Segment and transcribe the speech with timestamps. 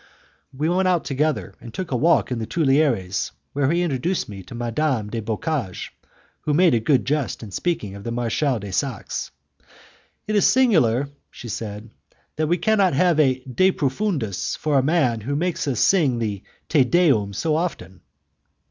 [0.51, 4.41] We went out together and took a walk in the Tuileries, where he introduced me
[4.41, 5.91] to Madame du Boccage,
[6.39, 9.29] who made a good jest in speaking of the Marechal de Saxe.
[10.25, 11.91] "It is singular," she said,
[12.37, 16.41] "that we cannot have a 'De profundis' for a man who makes us sing the
[16.67, 18.01] 'Te Deum' so often."